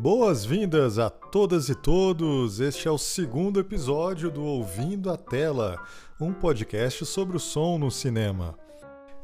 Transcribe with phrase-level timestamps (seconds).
[0.00, 2.60] Boas-vindas a todas e todos!
[2.60, 5.76] Este é o segundo episódio do Ouvindo a Tela,
[6.20, 8.56] um podcast sobre o som no cinema.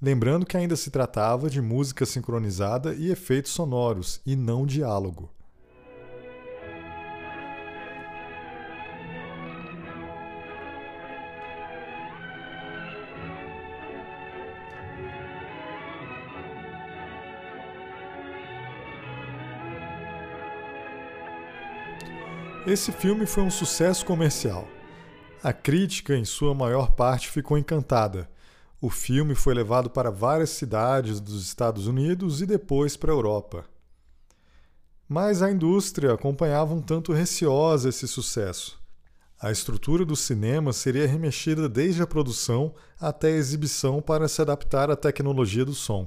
[0.00, 5.30] Lembrando que ainda se tratava de música sincronizada e efeitos sonoros, e não diálogo.
[22.66, 24.68] Esse filme foi um sucesso comercial.
[25.42, 28.30] A crítica, em sua maior parte, ficou encantada.
[28.82, 33.64] O filme foi levado para várias cidades dos Estados Unidos e depois para a Europa.
[35.08, 38.78] Mas a indústria acompanhava um tanto receosa esse sucesso.
[39.40, 44.90] A estrutura do cinema seria remexida desde a produção até a exibição para se adaptar
[44.90, 46.06] à tecnologia do som.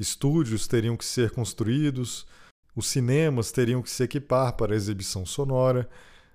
[0.00, 2.26] Estúdios teriam que ser construídos,
[2.74, 5.88] os cinemas teriam que se equipar para a exibição sonora.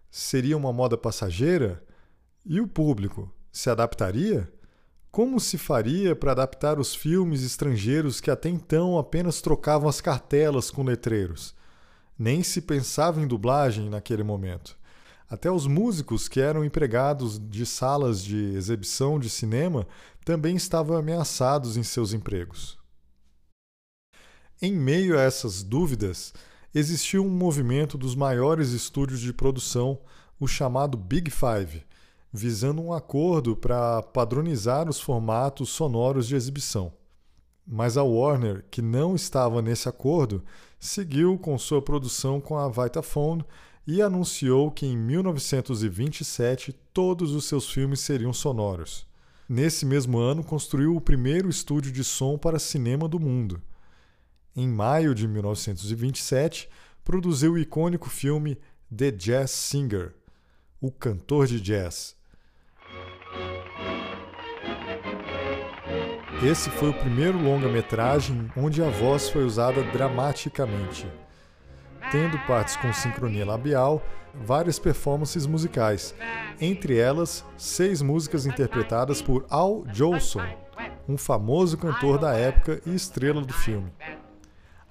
[0.09, 1.83] Seria uma moda passageira?
[2.45, 4.51] E o público se adaptaria?
[5.11, 10.69] Como se faria para adaptar os filmes estrangeiros que até então apenas trocavam as cartelas
[10.69, 11.55] com letreiros?
[12.17, 14.77] Nem se pensava em dublagem naquele momento.
[15.29, 19.87] Até os músicos que eram empregados de salas de exibição de cinema
[20.23, 22.77] também estavam ameaçados em seus empregos.
[24.59, 26.33] Em meio a essas dúvidas,
[26.73, 29.99] existiu um movimento dos maiores estúdios de produção,
[30.39, 31.83] o chamado Big Five,
[32.33, 36.91] visando um acordo para padronizar os formatos sonoros de exibição.
[37.67, 40.43] Mas a Warner, que não estava nesse acordo,
[40.79, 43.45] seguiu com sua produção com a Vitaphone
[43.85, 49.05] e anunciou que em 1927 todos os seus filmes seriam sonoros.
[49.47, 53.61] Nesse mesmo ano, construiu o primeiro estúdio de som para cinema do mundo
[54.57, 56.67] em maio de 1927,
[57.05, 58.57] produziu o icônico filme
[58.93, 60.15] The Jazz Singer
[60.81, 62.17] O Cantor de Jazz.
[66.43, 71.07] Esse foi o primeiro longa-metragem onde a voz foi usada dramaticamente,
[72.11, 74.03] tendo partes com sincronia labial,
[74.33, 76.15] várias performances musicais,
[76.59, 80.45] entre elas seis músicas interpretadas por Al Jolson,
[81.07, 83.91] um famoso cantor da época e estrela do filme.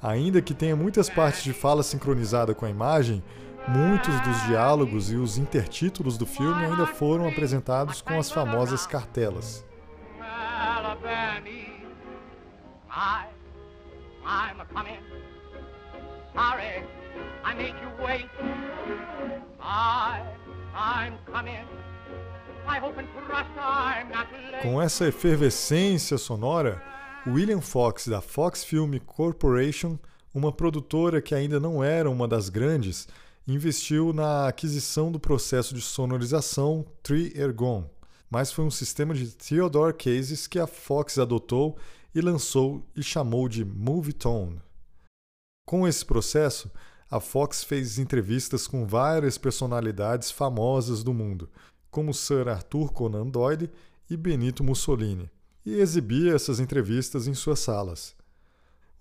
[0.02, 3.24] Ainda que tenha muitas partes de fala sincronizada com a imagem,
[3.66, 9.64] muitos dos diálogos e os intertítulos do filme ainda foram apresentados com as famosas cartelas.
[24.62, 26.82] Com essa efervescência sonora,
[27.28, 29.98] William Fox, da Fox Film Corporation,
[30.32, 33.08] uma produtora que ainda não era uma das grandes,
[33.48, 37.90] investiu na aquisição do processo de sonorização Tri-Ergon,
[38.30, 41.76] mas foi um sistema de Theodore Cases que a Fox adotou
[42.14, 44.62] e lançou e chamou de Movietone.
[45.66, 46.70] Com esse processo,
[47.10, 51.50] a Fox fez entrevistas com várias personalidades famosas do mundo,
[51.90, 53.68] como Sir Arthur Conan Doyle
[54.08, 55.28] e Benito Mussolini
[55.66, 58.14] e exibia essas entrevistas em suas salas.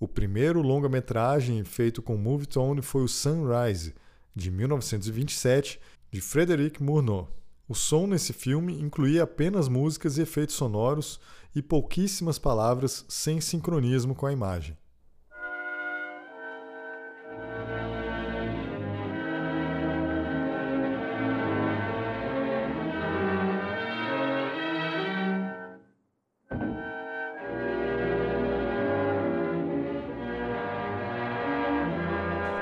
[0.00, 3.94] O primeiro longa-metragem feito com Movietone foi o Sunrise,
[4.34, 5.80] de 1927,
[6.10, 7.30] de Frédéric Murnau.
[7.68, 11.20] O som nesse filme incluía apenas músicas e efeitos sonoros
[11.54, 14.76] e pouquíssimas palavras sem sincronismo com a imagem.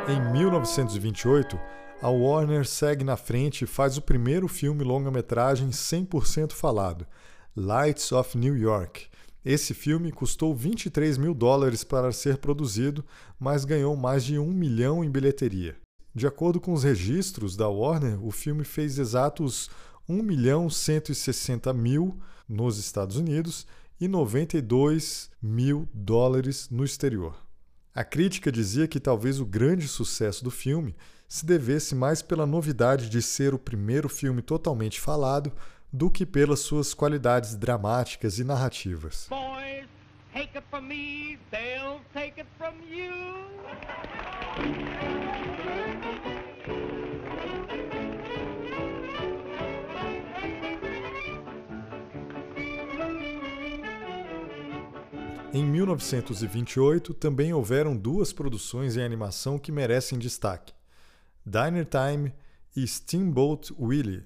[0.07, 1.59] Em 1928,
[2.03, 7.07] a Warner segue na frente e faz o primeiro filme longa-metragem 100% falado,
[7.57, 9.07] Lights of New York.
[9.43, 13.03] Esse filme custou 23 mil dólares para ser produzido,
[13.41, 15.75] mas ganhou mais de um milhão em bilheteria.
[16.15, 19.71] De acordo com os registros da Warner, o filme fez exatos
[20.07, 23.67] 1 milhão 160 mil nos Estados Unidos
[23.99, 27.44] e 92 mil dólares no exterior.
[27.95, 30.97] A crítica dizia que talvez o grande sucesso do filme
[31.29, 35.53] se devesse mais pela novidade de ser o primeiro filme totalmente falado
[35.93, 39.29] do que pelas suas qualidades dramáticas e narrativas.
[39.31, 39.87] Boys,
[40.33, 43.15] take it from me, they'll take it from you.
[55.57, 60.75] Em 1928, também houveram duas produções em animação que merecem destaque:
[61.47, 62.35] Diner Time
[62.75, 64.25] e Steamboat Willie.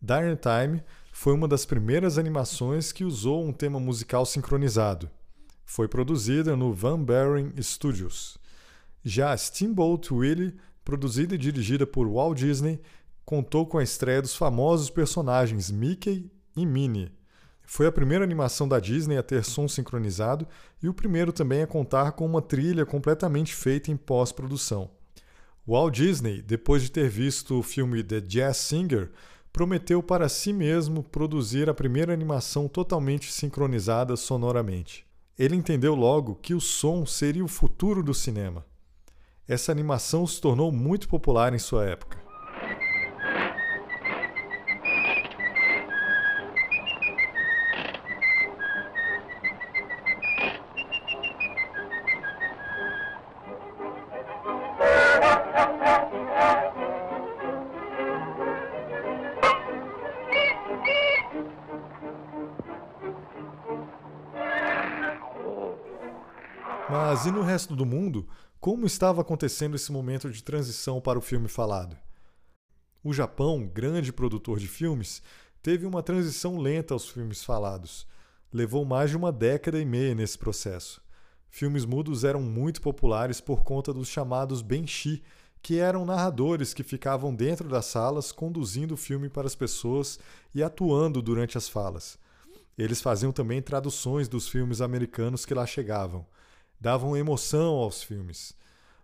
[0.00, 0.82] Diner Time
[1.12, 5.10] foi uma das primeiras animações que usou um tema musical sincronizado.
[5.66, 8.38] Foi produzida no Van Buren Studios.
[9.04, 12.80] Já Steamboat Willie, produzida e dirigida por Walt Disney,
[13.22, 17.12] contou com a estreia dos famosos personagens Mickey e Minnie.
[17.64, 20.46] Foi a primeira animação da Disney a ter som sincronizado
[20.82, 24.90] e o primeiro também a contar com uma trilha completamente feita em pós-produção.
[25.66, 29.10] Walt Disney, depois de ter visto o filme The Jazz Singer,
[29.52, 35.06] prometeu para si mesmo produzir a primeira animação totalmente sincronizada sonoramente.
[35.38, 38.64] Ele entendeu logo que o som seria o futuro do cinema.
[39.46, 42.31] Essa animação se tornou muito popular em sua época.
[67.22, 68.26] Mas e no resto do mundo,
[68.58, 71.96] como estava acontecendo esse momento de transição para o filme falado?
[73.00, 75.22] O Japão, grande produtor de filmes,
[75.62, 78.08] teve uma transição lenta aos filmes falados.
[78.52, 81.00] Levou mais de uma década e meia nesse processo.
[81.48, 85.22] Filmes mudos eram muito populares por conta dos chamados benshi,
[85.62, 90.18] que eram narradores que ficavam dentro das salas conduzindo o filme para as pessoas
[90.52, 92.18] e atuando durante as falas.
[92.76, 96.26] Eles faziam também traduções dos filmes americanos que lá chegavam
[96.82, 98.56] davam emoção aos filmes.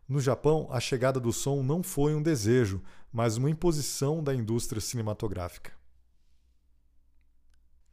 [0.08, 2.82] No Japão, a chegada do som não foi um desejo,
[3.12, 5.70] mas uma imposição da indústria cinematográfica.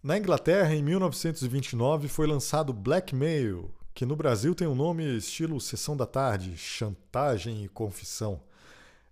[0.02, 5.96] Na Inglaterra, em 1929, foi lançado Blackmail, que no Brasil tem um nome estilo Sessão
[5.96, 8.42] da Tarde, Chantagem e Confissão.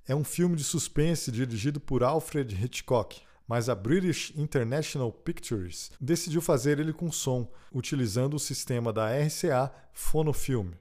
[0.08, 3.22] É um filme de suspense dirigido por Alfred Hitchcock
[3.54, 9.72] mas a British International Pictures decidiu fazer ele com som, utilizando o sistema da RCA
[9.94, 10.72] Phonofilm.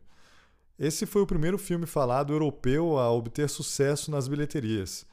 [0.79, 5.07] Esse foi o primeiro filme falado europeu a obter sucesso nas bilheterias.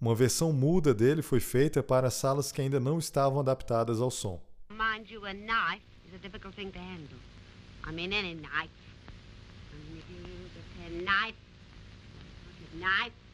[0.00, 4.40] Uma versão muda dele foi feita para salas que ainda não estavam adaptadas ao som.
[4.70, 7.18] Mind you, a knife is a difficult thing to handle.
[7.88, 8.70] I mean any knife.
[9.74, 11.38] I mean, knife,
[12.78, 13.29] knife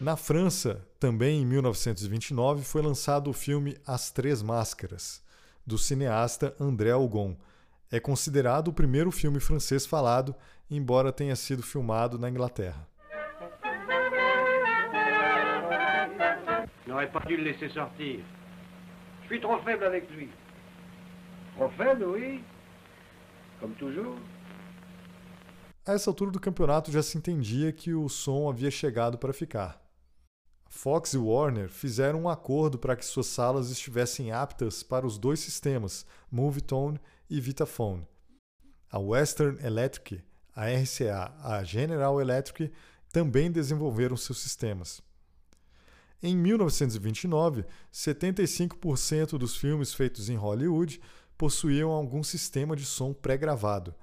[0.00, 5.22] na França, também em 1929, foi lançado o filme As Três Máscaras,
[5.66, 7.36] do cineasta André Algon.
[7.90, 10.34] É considerado o primeiro filme francês falado,
[10.70, 12.86] embora tenha sido filmado na Inglaterra.
[16.86, 18.24] N'aurais pas dû le laisser sortir.
[19.22, 20.28] Je suis trop faible avec lui.
[21.56, 22.44] Trop faible, oui.
[23.60, 24.18] Comme toujours.
[25.86, 29.83] A essa altura do campeonato já se entendia que o som havia chegado para ficar.
[30.76, 35.38] Fox e Warner fizeram um acordo para que suas salas estivessem aptas para os dois
[35.38, 37.00] sistemas, Movietone
[37.30, 38.06] e Vitaphone.
[38.90, 40.20] A Western Electric,
[40.52, 42.72] a RCA, a General Electric
[43.10, 45.00] também desenvolveram seus sistemas.
[46.20, 51.00] Em 1929, 75% dos filmes feitos em Hollywood
[51.38, 53.94] possuíam algum sistema de som pré-gravado.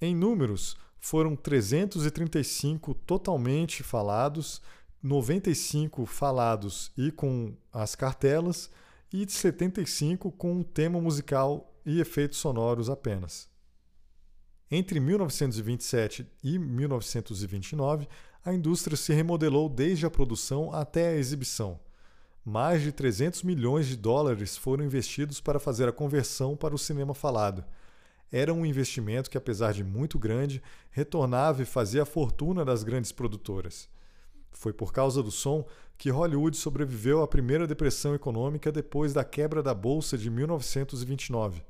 [0.00, 4.62] Em números, foram 335 totalmente falados
[5.02, 8.70] 95 falados e com as cartelas,
[9.12, 13.48] e 75 com tema musical e efeitos sonoros apenas.
[14.70, 18.06] Entre 1927 e 1929,
[18.44, 21.80] a indústria se remodelou desde a produção até a exibição.
[22.44, 27.14] Mais de 300 milhões de dólares foram investidos para fazer a conversão para o cinema
[27.14, 27.64] falado.
[28.30, 33.10] era um investimento que, apesar de muito grande, retornava e fazia a fortuna das grandes
[33.10, 33.88] produtoras.
[34.50, 39.62] Foi por causa do som que Hollywood sobreviveu à primeira depressão econômica depois da quebra
[39.62, 41.62] da bolsa de 1929.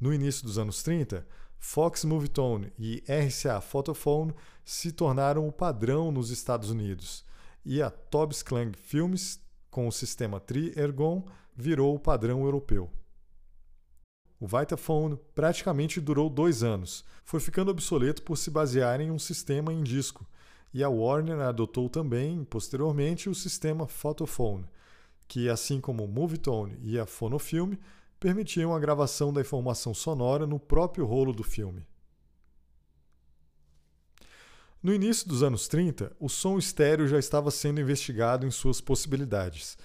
[0.00, 1.26] No início dos anos 30,
[1.58, 4.34] Fox Movietone e RCA Photophone
[4.64, 7.24] se tornaram o padrão nos Estados Unidos,
[7.64, 11.24] e a Tobis Klang Films, com o sistema Tri-Ergon,
[11.56, 12.90] virou o padrão europeu.
[14.40, 19.72] O Vitaphone praticamente durou dois anos, foi ficando obsoleto por se basear em um sistema
[19.72, 20.26] em disco,
[20.72, 24.64] e a Warner adotou também, posteriormente, o sistema Photophone,
[25.28, 27.74] que, assim como o Movietone e a Phonofilm,
[28.18, 31.84] permitiam a gravação da informação sonora no próprio rolo do filme.
[34.82, 39.76] No início dos anos 30, o som estéreo já estava sendo investigado em suas possibilidades.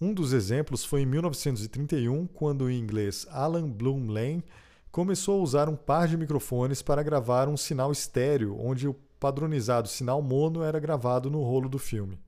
[0.00, 4.44] Um dos exemplos foi em 1931, quando o inglês Alan Bloom Lane
[4.92, 9.88] começou a usar um par de microfones para gravar um sinal estéreo, onde o padronizado
[9.88, 12.18] sinal mono era gravado no rolo do filme.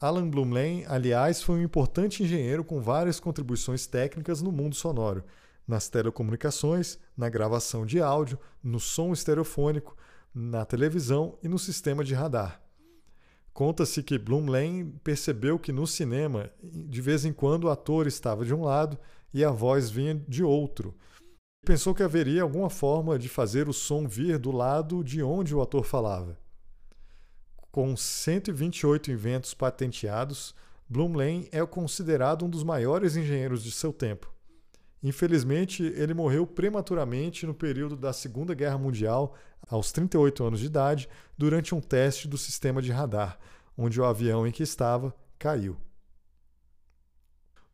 [0.00, 5.22] Alan Blumlein, aliás, foi um importante engenheiro com várias contribuições técnicas no mundo sonoro,
[5.66, 9.96] nas telecomunicações, na gravação de áudio, no som estereofônico,
[10.34, 12.60] na televisão e no sistema de radar.
[13.52, 18.54] Conta-se que Blumlein percebeu que no cinema, de vez em quando, o ator estava de
[18.54, 18.98] um lado
[19.32, 20.94] e a voz vinha de outro.
[21.64, 25.62] Pensou que haveria alguma forma de fazer o som vir do lado de onde o
[25.62, 26.36] ator falava.
[27.70, 30.56] Com 128 inventos patenteados,
[30.88, 34.34] Blumlein é considerado um dos maiores engenheiros de seu tempo.
[35.00, 39.36] Infelizmente, ele morreu prematuramente no período da Segunda Guerra Mundial,
[39.68, 43.38] aos 38 anos de idade, durante um teste do sistema de radar,
[43.78, 45.76] onde o avião em que estava caiu.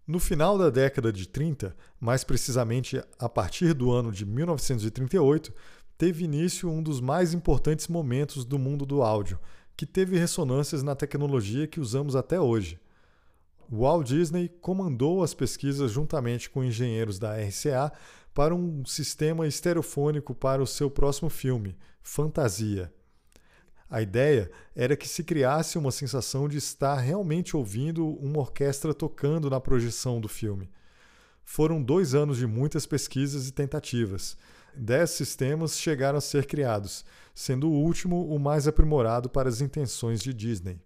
[0.09, 5.53] No final da década de 30, mais precisamente a partir do ano de 1938,
[5.99, 9.39] teve início um dos mais importantes momentos do mundo do áudio,
[9.77, 12.81] que teve ressonâncias na tecnologia que usamos até hoje.
[13.71, 17.93] Walt Disney comandou as pesquisas juntamente com engenheiros da RCA
[18.33, 22.91] para um sistema estereofônico para o seu próximo filme, Fantasia.
[23.91, 29.49] A ideia era que se criasse uma sensação de estar realmente ouvindo uma orquestra tocando
[29.49, 30.71] na projeção do filme.
[31.43, 34.37] Foram dois anos de muitas pesquisas e tentativas.
[34.77, 37.05] Dez sistemas chegaram a ser criados,
[37.35, 40.79] sendo o último o mais aprimorado para as intenções de Disney.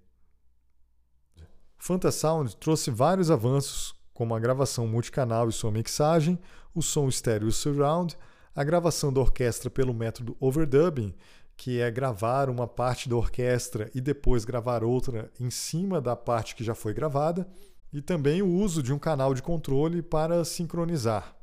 [1.77, 6.39] Fantasound trouxe vários avanços, como a gravação multicanal e sua mixagem,
[6.73, 8.17] o som estéreo surround,
[8.55, 11.13] a gravação da orquestra pelo método overdubbing,
[11.57, 16.55] que é gravar uma parte da orquestra e depois gravar outra em cima da parte
[16.55, 17.47] que já foi gravada,
[17.93, 21.37] e também o uso de um canal de controle para sincronizar.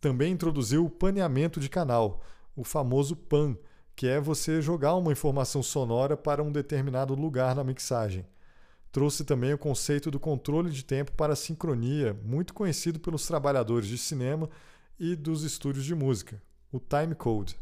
[0.00, 2.22] Também introduziu o paneamento de canal,
[2.54, 3.56] o famoso PAN,
[3.94, 8.26] que é você jogar uma informação sonora para um determinado lugar na mixagem.
[8.92, 13.98] Trouxe também o conceito do controle de tempo para sincronia, muito conhecido pelos trabalhadores de
[13.98, 14.48] cinema
[14.98, 17.56] e dos estúdios de música, o time code.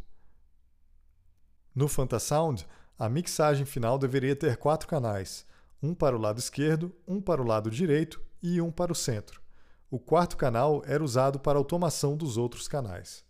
[1.74, 2.64] No Fantasound,
[2.96, 5.44] a mixagem final deveria ter quatro canais,
[5.82, 9.42] um para o lado esquerdo, um para o lado direito e um para o centro.
[9.90, 13.24] O quarto canal era usado para automação dos outros canais.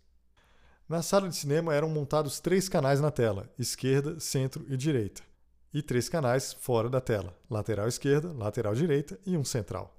[0.87, 5.23] Na sala de cinema eram montados três canais na tela, esquerda, centro e direita,
[5.73, 9.91] e três canais fora da tela, lateral esquerda, lateral direita e um central.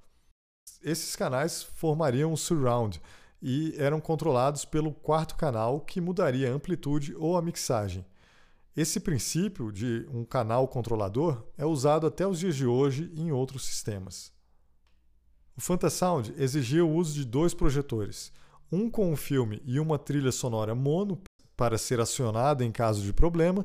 [0.81, 3.03] Esses canais formariam um surround
[3.43, 8.07] e eram controlados pelo quarto canal, que mudaria a amplitude ou a mixagem.
[8.77, 13.65] Esse princípio de um canal controlador é usado até os dias de hoje em outros
[13.65, 14.31] sistemas.
[15.57, 18.33] O Fantasound exigia o uso de dois projetores
[18.71, 21.21] um com um filme e uma trilha sonora mono
[21.57, 23.65] para ser acionada em caso de problema,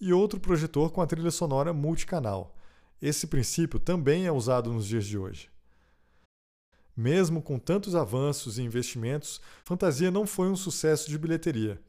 [0.00, 2.56] e outro projetor com a trilha sonora multicanal.
[3.00, 5.50] Esse princípio também é usado nos dias de hoje.
[6.96, 11.80] Mesmo com tantos avanços e investimentos, Fantasia não foi um sucesso de bilheteria.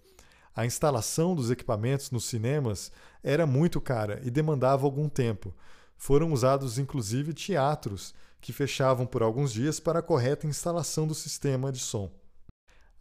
[0.56, 2.92] A instalação dos equipamentos nos cinemas
[3.24, 5.54] era muito cara e demandava algum tempo.
[5.98, 11.72] Foram usados inclusive teatros, que fechavam por alguns dias para a correta instalação do sistema
[11.72, 12.12] de som.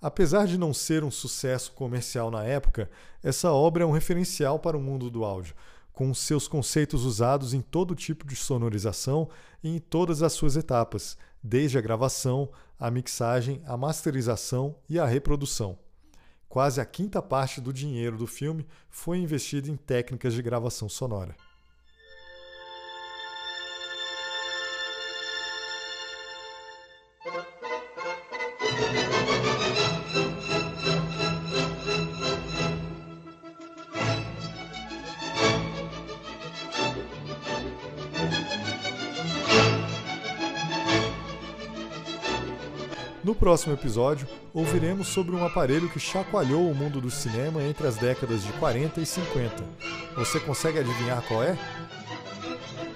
[0.00, 2.90] Apesar de não ser um sucesso comercial na época,
[3.22, 5.54] essa obra é um referencial para o mundo do áudio,
[5.92, 9.28] com seus conceitos usados em todo tipo de sonorização
[9.62, 15.04] e em todas as suas etapas, desde a gravação, a mixagem, a masterização e a
[15.04, 15.78] reprodução.
[16.50, 21.36] Quase a quinta parte do dinheiro do filme foi investido em técnicas de gravação sonora.
[43.40, 48.44] Próximo episódio, ouviremos sobre um aparelho que chacoalhou o mundo do cinema entre as décadas
[48.44, 49.64] de 40 e 50.
[50.14, 51.58] Você consegue adivinhar qual é?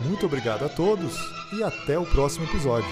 [0.01, 1.17] Muito obrigado a todos
[1.55, 2.91] e até o próximo episódio.